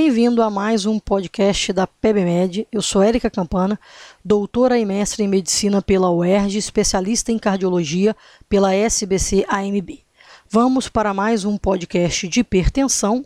[0.00, 2.68] Bem-vindo a mais um podcast da PebMed.
[2.70, 3.78] Eu sou Érica Campana,
[4.24, 8.14] doutora e mestre em medicina pela UERJ, especialista em cardiologia
[8.48, 10.04] pela SBC-AMB.
[10.48, 13.24] Vamos para mais um podcast de hipertensão.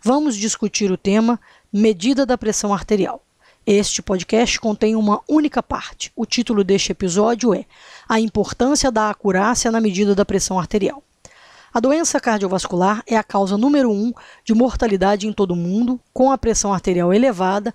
[0.00, 1.40] Vamos discutir o tema
[1.72, 3.20] medida da pressão arterial.
[3.66, 6.12] Este podcast contém uma única parte.
[6.14, 7.64] O título deste episódio é
[8.08, 11.02] A importância da acurácia na medida da pressão arterial.
[11.74, 14.12] A doença cardiovascular é a causa número um
[14.44, 17.72] de mortalidade em todo o mundo, com a pressão arterial elevada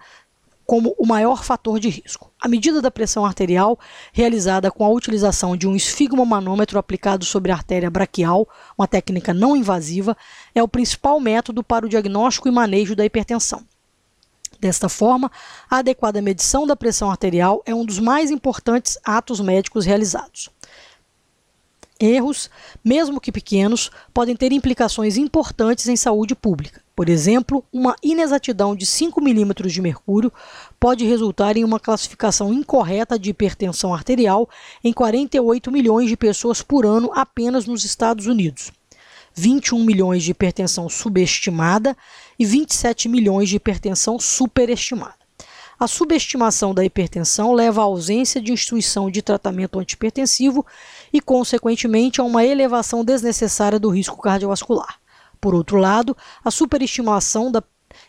[0.68, 2.30] como o maior fator de risco.
[2.40, 3.80] A medida da pressão arterial,
[4.12, 8.48] realizada com a utilização de um esfigmomanômetro aplicado sobre a artéria braquial,
[8.78, 10.16] uma técnica não invasiva,
[10.54, 13.64] é o principal método para o diagnóstico e manejo da hipertensão.
[14.60, 15.32] Desta forma,
[15.70, 20.50] a adequada medição da pressão arterial é um dos mais importantes atos médicos realizados.
[22.00, 22.50] Erros,
[22.84, 26.82] mesmo que pequenos, podem ter implicações importantes em saúde pública.
[26.96, 30.34] Por exemplo, uma inexatidão de 5 milímetros de mercúrio
[30.80, 34.50] pode resultar em uma classificação incorreta de hipertensão arterial
[34.84, 38.72] em 48 milhões de pessoas por ano apenas nos Estados Unidos.
[39.36, 41.96] 21 milhões de hipertensão subestimada
[42.40, 45.27] e 27 milhões de hipertensão superestimada.
[45.80, 50.66] A subestimação da hipertensão leva à ausência de instrução de tratamento antipertensivo
[51.14, 55.00] e, consequentemente, a uma elevação desnecessária do risco cardiovascular.
[55.40, 57.64] Por outro lado, a superestimação da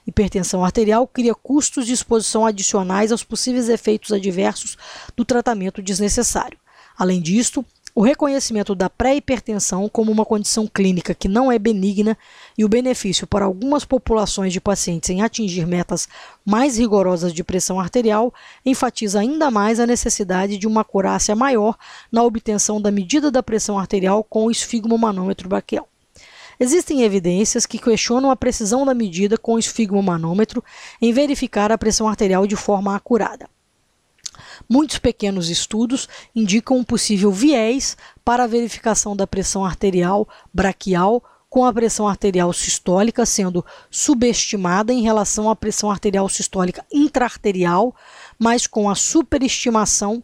[0.07, 4.79] hipertensão arterial cria custos de exposição adicionais aos possíveis efeitos adversos
[5.15, 6.59] do tratamento desnecessário.
[6.97, 7.65] Além disso,
[7.99, 12.17] o reconhecimento da pré-hipertensão como uma condição clínica que não é benigna
[12.57, 16.07] e o benefício para algumas populações de pacientes em atingir metas
[16.47, 18.33] mais rigorosas de pressão arterial
[18.65, 21.77] enfatiza ainda mais a necessidade de uma acurácia maior
[22.13, 25.89] na obtenção da medida da pressão arterial com o esfigmomanômetro braquial.
[26.61, 30.63] Existem evidências que questionam a precisão da medida com o esfigmomanômetro
[31.03, 33.49] em verificar a pressão arterial de forma acurada.
[34.69, 41.65] Muitos pequenos estudos indicam um possível viés para a verificação da pressão arterial braquial com
[41.65, 47.95] a pressão arterial sistólica sendo subestimada em relação à pressão arterial sistólica intraarterial,
[48.39, 50.23] mas com a superestimação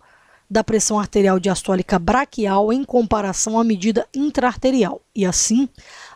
[0.50, 5.69] da pressão arterial diastólica braquial em comparação à medida intraarterial, e assim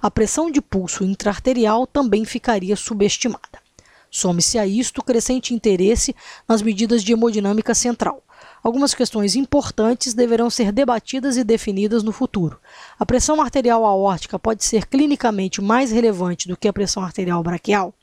[0.03, 3.68] a pressão de pulso intraarterial também ficaria subestimada.
[4.11, 6.15] Some-se a isto crescente interesse
[6.49, 8.23] nas medidas de hemodinâmica central.
[8.63, 12.59] Algumas questões importantes deverão ser debatidas e definidas no futuro.
[12.99, 17.95] A pressão arterial aórtica pode ser clinicamente mais relevante do que a pressão arterial braquial?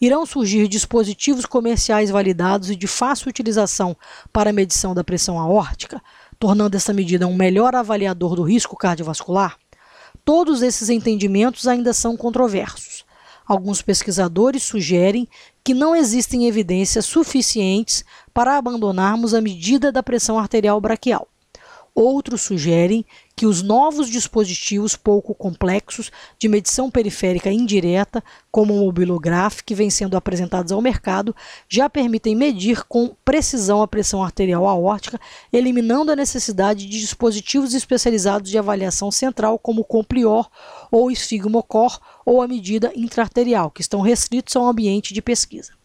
[0.00, 3.96] Irão surgir dispositivos comerciais validados e de fácil utilização
[4.32, 6.00] para a medição da pressão aórtica,
[6.38, 9.58] tornando essa medida um melhor avaliador do risco cardiovascular?
[10.24, 13.04] Todos esses entendimentos ainda são controversos.
[13.50, 15.26] Alguns pesquisadores sugerem
[15.64, 21.26] que não existem evidências suficientes para abandonarmos a medida da pressão arterial braquial.
[21.94, 29.62] Outros sugerem que os novos dispositivos pouco complexos de medição periférica indireta, como o mobilograph,
[29.62, 31.34] que vêm sendo apresentados ao mercado,
[31.68, 35.18] já permitem medir com precisão a pressão arterial aórtica,
[35.52, 40.50] eliminando a necessidade de dispositivos especializados de avaliação central, como o Complior
[40.90, 45.79] ou Esfigmocor ou a medida intraarterial, que estão restritos ao ambiente de pesquisa.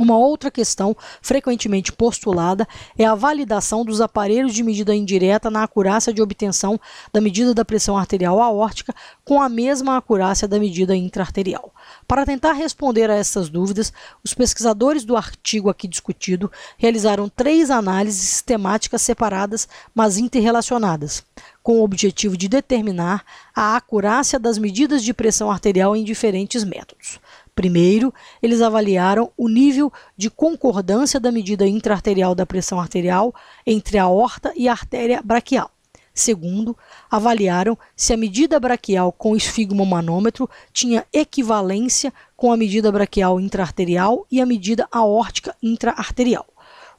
[0.00, 2.66] Uma outra questão frequentemente postulada
[2.96, 6.80] é a validação dos aparelhos de medida indireta na acurácia de obtenção
[7.12, 8.94] da medida da pressão arterial aórtica
[9.26, 11.74] com a mesma acurácia da medida intraarterial.
[12.08, 13.92] Para tentar responder a essas dúvidas,
[14.24, 21.22] os pesquisadores do artigo aqui discutido realizaram três análises sistemáticas separadas, mas interrelacionadas,
[21.62, 23.22] com o objetivo de determinar
[23.54, 27.20] a acurácia das medidas de pressão arterial em diferentes métodos.
[27.60, 28.10] Primeiro,
[28.42, 33.34] eles avaliaram o nível de concordância da medida intraarterial da pressão arterial
[33.66, 35.70] entre a aorta e a artéria braquial.
[36.14, 36.74] Segundo,
[37.10, 44.40] avaliaram se a medida braquial com esfigmomanômetro tinha equivalência com a medida braquial intraarterial e
[44.40, 46.46] a medida aórtica intraarterial.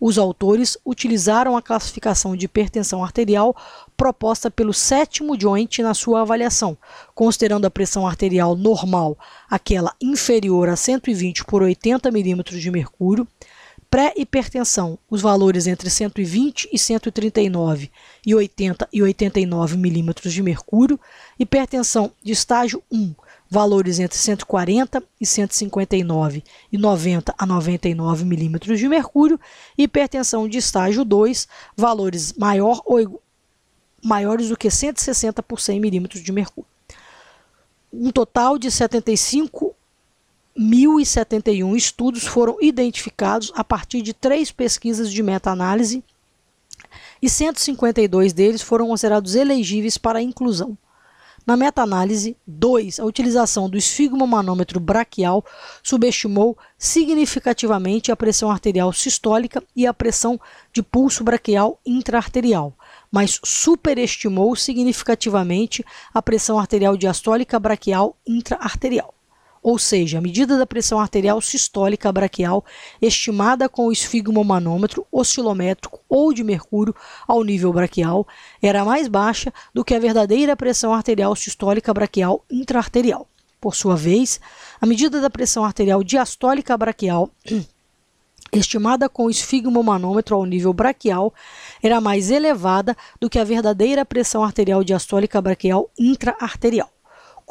[0.02, 3.56] Os autores utilizaram a classificação de hipertensão arterial
[3.96, 6.76] proposta pelo sétimo joint na sua avaliação,
[7.14, 9.16] considerando a pressão arterial normal,
[9.48, 13.28] aquela inferior a 120 por 80 milímetros de mercúrio,
[13.92, 17.92] pré-hipertensão, os valores entre 120 e 139
[18.26, 21.00] e 80 e 89 milímetros de mercúrio,
[21.38, 23.14] hipertensão de estágio 1,
[23.52, 29.38] valores entre 140 e 159 e 90 a 99 milímetros de mercúrio,
[29.78, 33.22] hipertensão de estágio 2, valores maior ou
[34.02, 36.70] maiores do que 160 por 100 milímetros de mercúrio.
[37.92, 39.76] Um total de 75
[40.58, 46.02] 1.071 estudos foram identificados a partir de três pesquisas de meta-análise
[47.22, 50.78] e 152 deles foram considerados elegíveis para inclusão.
[51.46, 55.44] Na meta-análise 2, a utilização do esfigmomanômetro braquial
[55.82, 60.40] subestimou significativamente a pressão arterial sistólica e a pressão
[60.72, 62.74] de pulso braquial intraarterial,
[63.12, 65.84] mas superestimou significativamente
[66.14, 69.14] a pressão arterial diastólica braquial intraarterial
[69.62, 72.66] ou seja, a medida da pressão arterial sistólica braquial
[73.02, 76.96] estimada com o esfigmomanômetro oscilométrico ou de mercúrio
[77.28, 78.28] ao nível braquial
[78.62, 83.28] era mais baixa do que a verdadeira pressão arterial sistólica braquial intraarterial.
[83.60, 84.40] Por sua vez,
[84.80, 87.30] a medida da pressão arterial diastólica braquial
[88.52, 91.32] estimada com o esfigmomanômetro ao nível braquial
[91.84, 96.90] era mais elevada do que a verdadeira pressão arterial diastólica braquial intraarterial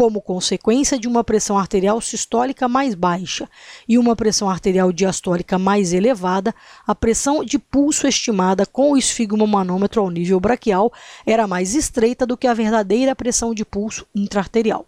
[0.00, 3.46] como consequência de uma pressão arterial sistólica mais baixa
[3.86, 6.54] e uma pressão arterial diastólica mais elevada,
[6.86, 10.90] a pressão de pulso estimada com o esfigmomanômetro ao nível braquial
[11.26, 14.86] era mais estreita do que a verdadeira pressão de pulso intraarterial.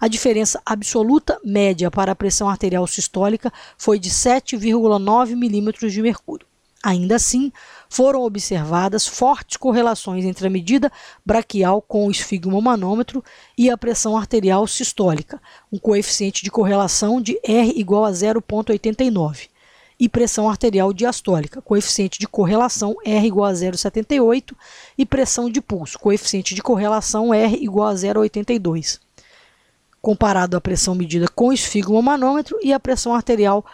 [0.00, 6.46] A diferença absoluta média para a pressão arterial sistólica foi de 7,9 milímetros de mercúrio.
[6.82, 7.52] Ainda assim,
[7.88, 10.90] foram observadas fortes correlações entre a medida
[11.24, 13.22] braquial com o esfigmomanômetro
[13.56, 15.40] e a pressão arterial sistólica,
[15.70, 19.48] um coeficiente de correlação de R igual a 0,89,
[20.00, 24.52] e pressão arterial diastólica, coeficiente de correlação R igual a 0,78,
[24.98, 28.98] e pressão de pulso, coeficiente de correlação R igual a 0,82
[30.02, 33.64] comparado à pressão medida com esfigmomanômetro e a pressão arterial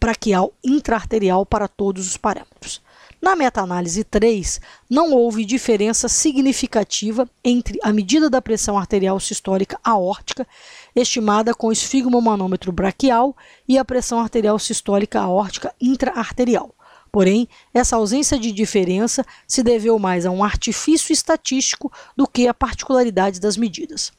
[0.00, 2.80] braquial intraarterial para todos os parâmetros.
[3.20, 10.46] Na meta-análise 3, não houve diferença significativa entre a medida da pressão arterial sistólica aórtica,
[10.94, 13.36] estimada com esfigmomanômetro braquial,
[13.66, 16.72] e a pressão arterial sistólica aórtica intraarterial.
[17.10, 22.54] Porém, essa ausência de diferença se deveu mais a um artifício estatístico do que a
[22.54, 24.12] particularidade das medidas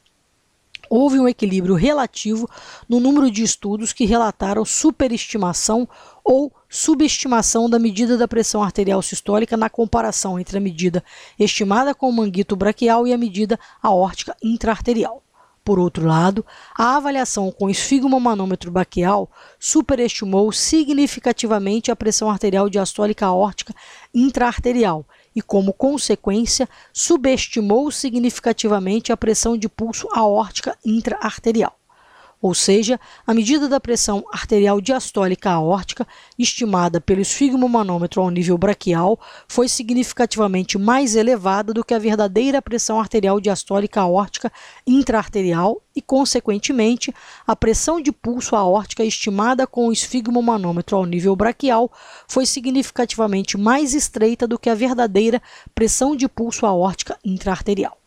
[0.89, 2.49] houve um equilíbrio relativo
[2.87, 5.87] no número de estudos que relataram superestimação
[6.23, 11.03] ou subestimação da medida da pressão arterial sistólica na comparação entre a medida
[11.37, 15.23] estimada com o manguito braquial e a medida aórtica intraarterial.
[15.63, 16.43] Por outro lado,
[16.75, 23.73] a avaliação com esfigmomanômetro braquial superestimou significativamente a pressão arterial diastólica aórtica
[24.11, 31.78] intraarterial e, como consequência, subestimou significativamente a pressão de pulso aórtica intraarterial
[32.41, 36.07] ou seja, a medida da pressão arterial diastólica aórtica,
[36.37, 42.99] estimada pelo esfigmomanômetro ao nível braquial, foi significativamente mais elevada do que a verdadeira pressão
[42.99, 44.51] arterial diastólica aórtica
[44.87, 47.13] intraarterial e, consequentemente,
[47.45, 51.91] a pressão de pulso aórtica estimada com o esfigmomanômetro ao nível braquial
[52.25, 55.41] foi significativamente mais estreita do que a verdadeira
[55.75, 57.98] pressão de pulso aórtica intraarterial.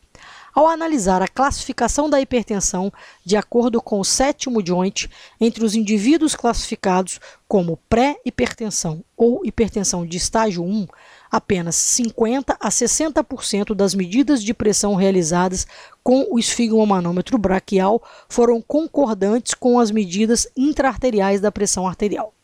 [0.54, 2.92] Ao analisar a classificação da hipertensão
[3.24, 5.08] de acordo com o sétimo joint
[5.40, 7.18] entre os indivíduos classificados
[7.48, 10.86] como pré-hipertensão ou hipertensão de estágio 1,
[11.30, 15.66] apenas 50 a 60% das medidas de pressão realizadas
[16.04, 22.34] com o esfigmomanômetro braquial foram concordantes com as medidas intraarteriais da pressão arterial.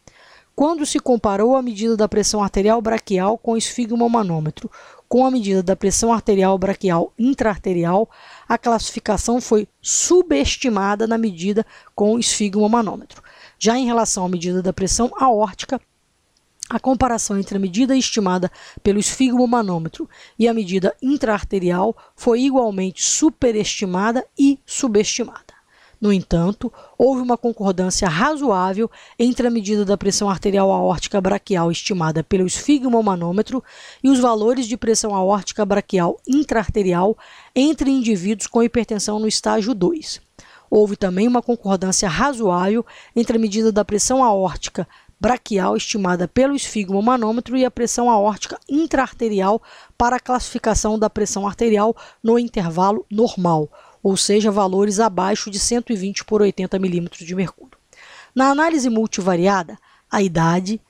[0.58, 4.68] Quando se comparou a medida da pressão arterial braquial com o esfigmomanômetro,
[5.08, 8.10] com a medida da pressão arterial braquial intraarterial,
[8.46, 13.22] a classificação foi subestimada na medida com esfigmomanômetro.
[13.58, 15.80] Já em relação à medida da pressão aórtica,
[16.68, 24.26] a comparação entre a medida estimada pelo esfigmomanômetro e a medida intraarterial foi igualmente superestimada
[24.38, 25.57] e subestimada.
[26.00, 28.88] No entanto, houve uma concordância razoável
[29.18, 33.62] entre a medida da pressão arterial aórtica braquial estimada pelo esfigmomanômetro
[34.02, 37.18] e os valores de pressão aórtica braquial intraarterial
[37.54, 40.20] entre indivíduos com hipertensão no estágio 2.
[40.70, 42.86] Houve também uma concordância razoável
[43.16, 44.86] entre a medida da pressão aórtica
[45.20, 49.60] braquial estimada pelo esfigmomanômetro e a pressão aórtica intraarterial
[49.96, 53.68] para a classificação da pressão arterial no intervalo normal
[54.02, 57.78] ou seja, valores abaixo de 120 por 80 milímetros de mercúrio.
[58.34, 59.78] Na análise multivariada,
[60.10, 60.80] a idade,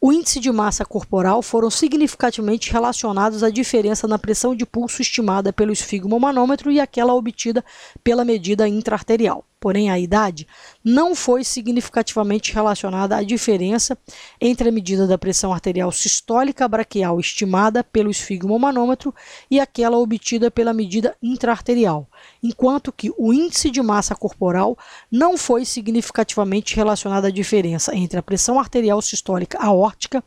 [0.00, 5.52] o índice de massa corporal foram significativamente relacionados à diferença na pressão de pulso estimada
[5.52, 7.64] pelo esfigmomanômetro e aquela obtida
[8.02, 9.46] pela medida intraarterial.
[9.64, 10.46] Porém a idade,
[10.84, 13.96] não foi significativamente relacionada à diferença
[14.38, 19.14] entre a medida da pressão arterial sistólica braquial estimada pelo esfigmomanômetro
[19.50, 22.06] e aquela obtida pela medida intraarterial,
[22.42, 24.76] enquanto que o índice de massa corporal
[25.10, 30.22] não foi significativamente relacionado à diferença entre a pressão arterial sistólica aórtica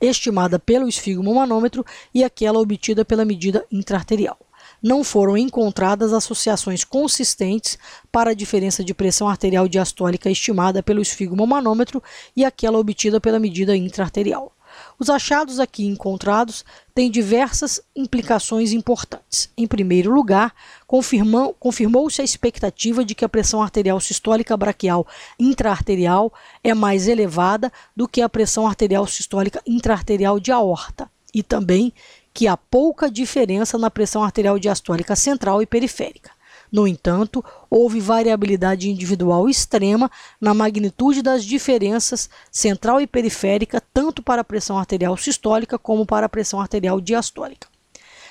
[0.00, 1.84] estimada pelo esfigmomanômetro
[2.14, 4.38] e aquela obtida pela medida intraarterial
[4.82, 7.78] não foram encontradas associações consistentes
[8.10, 12.02] para a diferença de pressão arterial diastólica estimada pelo esfigmomanômetro
[12.36, 14.52] e aquela obtida pela medida intraarterial.
[14.98, 19.50] Os achados aqui encontrados têm diversas implicações importantes.
[19.56, 20.54] Em primeiro lugar,
[20.86, 25.06] confirmou-se a expectativa de que a pressão arterial sistólica braquial
[25.38, 26.32] intraarterial
[26.62, 31.92] é mais elevada do que a pressão arterial sistólica intraarterial de aorta, e também
[32.32, 36.30] que há pouca diferença na pressão arterial diastólica central e periférica.
[36.70, 40.10] No entanto, houve variabilidade individual extrema
[40.40, 46.26] na magnitude das diferenças central e periférica, tanto para a pressão arterial sistólica como para
[46.26, 47.66] a pressão arterial diastólica.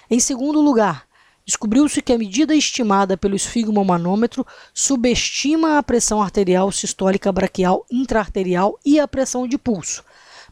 [0.09, 1.05] Em segundo lugar,
[1.45, 8.99] descobriu-se que a medida estimada pelo esfigmomanômetro subestima a pressão arterial sistólica braquial intraarterial e
[8.99, 10.03] a pressão de pulso,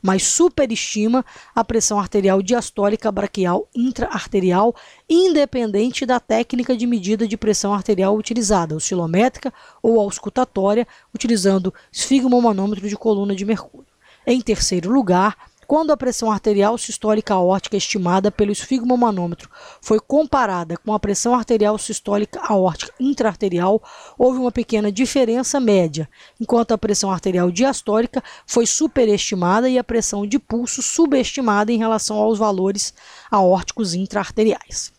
[0.01, 1.25] mas superestima
[1.55, 4.75] a pressão arterial diastólica braquial intraarterial,
[5.09, 12.95] independente da técnica de medida de pressão arterial utilizada, oscilométrica ou auscultatória, utilizando esfigmomanômetro de
[12.95, 13.87] coluna de mercúrio.
[14.25, 15.37] Em terceiro lugar,
[15.67, 19.49] quando a pressão arterial sistólica aórtica estimada pelo esfigmomanômetro
[19.81, 23.83] foi comparada com a pressão arterial sistólica aórtica intraarterial,
[24.17, 26.09] houve uma pequena diferença média,
[26.39, 32.17] enquanto a pressão arterial diastólica foi superestimada e a pressão de pulso subestimada em relação
[32.17, 32.93] aos valores
[33.29, 34.96] aórticos intraarteriais.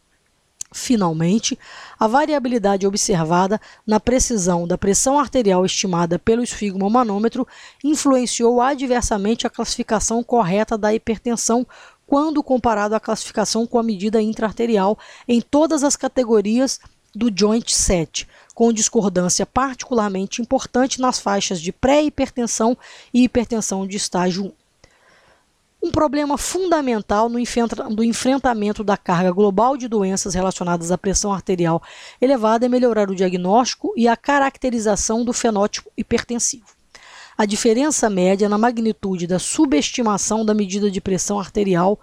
[0.70, 1.58] Finalmente,
[1.98, 7.46] a variabilidade observada na precisão da pressão arterial estimada pelo esfigmomanômetro
[7.82, 11.66] influenciou adversamente a classificação correta da hipertensão
[12.06, 16.80] quando comparado à classificação com a medida intraarterial em todas as categorias
[17.14, 22.76] do Joint 7, com discordância particularmente importante nas faixas de pré-hipertensão
[23.12, 24.67] e hipertensão de estágio 1.
[25.80, 27.38] Um problema fundamental no
[28.04, 31.80] enfrentamento da carga global de doenças relacionadas à pressão arterial
[32.20, 36.66] elevada é melhorar o diagnóstico e a caracterização do fenótipo hipertensivo.
[37.36, 42.00] A diferença média na magnitude da subestimação da medida de pressão arterial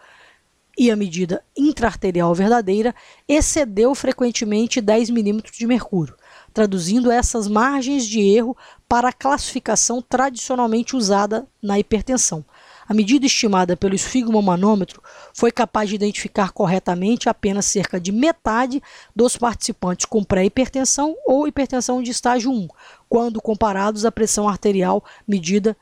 [0.78, 2.96] e a medida intraarterial verdadeira
[3.28, 6.16] excedeu frequentemente 10 milímetros de mercúrio,
[6.54, 8.56] traduzindo essas margens de erro
[8.88, 12.46] para a classificação tradicionalmente usada na hipertensão,
[12.88, 15.02] a medida estimada pelo esfigmomanômetro
[15.34, 18.82] foi capaz de identificar corretamente apenas cerca de metade
[19.16, 22.68] dos participantes com pré-hipertensão ou hipertensão de estágio 1,
[23.10, 25.76] quando comparados à pressão arterial medida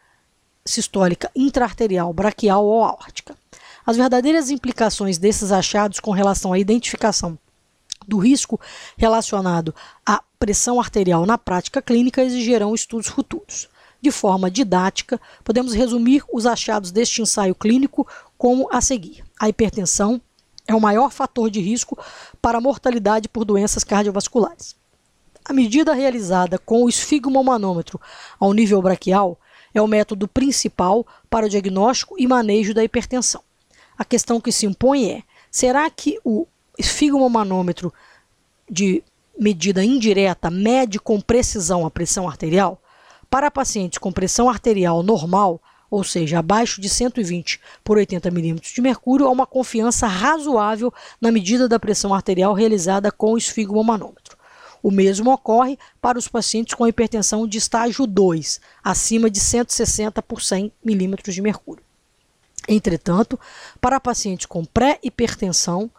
[0.65, 3.36] sistólica intraarterial, braquial ou aórtica.
[3.86, 7.38] As verdadeiras implicações desses achados com relação à identificação
[8.07, 8.60] do risco
[8.98, 9.74] relacionado
[10.05, 13.67] à pressão arterial na prática clínica exigirão estudos futuros.
[14.03, 18.05] De forma didática, podemos resumir os achados deste ensaio clínico
[18.38, 20.22] como a seguir: a hipertensão
[20.67, 21.98] é o maior fator de risco
[22.41, 24.75] para a mortalidade por doenças cardiovasculares.
[25.45, 27.98] A medida realizada com o esfigmomanômetro
[28.38, 29.39] ao nível braquial
[29.74, 33.41] é o método principal para o diagnóstico e manejo da hipertensão.
[33.98, 36.45] A questão que se impõe é: será que o
[36.77, 37.93] esfigmomanômetro
[38.69, 39.01] de
[39.39, 42.83] medida indireta mede com precisão a pressão arterial?
[43.34, 45.60] Para pacientes com pressão arterial normal,
[45.90, 51.32] ou seja, abaixo de 120 por 80 milímetros de mercúrio, há uma confiança razoável na
[51.32, 54.38] medida da pressão arterial realizada com o esfigmomanômetro.
[54.84, 60.40] O mesmo ocorre para os pacientes com hipertensão de estágio 2, acima de 160 por
[60.40, 61.84] 100 milímetros de mercúrio.
[62.68, 63.40] Entretanto,
[63.82, 65.90] para pacientes com pré-hipertensão,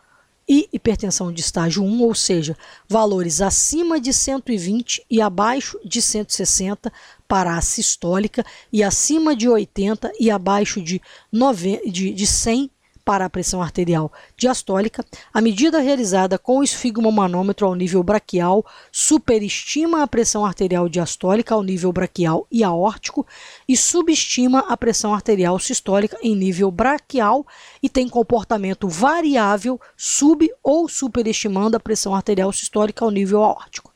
[0.48, 2.56] e hipertensão de estágio 1, ou seja,
[2.88, 6.92] valores acima de 120 e abaixo de 160
[7.26, 11.00] para a sistólica e acima de 80 e abaixo de,
[11.32, 12.70] 9, de, de 100
[13.04, 20.02] para a pressão arterial diastólica, a medida realizada com o esfigmomanômetro ao nível braquial superestima
[20.02, 23.26] a pressão arterial diastólica ao nível braquial e aórtico
[23.68, 27.46] e subestima a pressão arterial sistólica em nível braquial
[27.82, 33.93] e tem comportamento variável sub ou superestimando a pressão arterial sistólica ao nível aórtico.